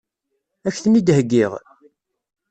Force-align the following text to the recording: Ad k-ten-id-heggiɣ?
Ad 0.67 0.71
k-ten-id-heggiɣ? 0.73 1.51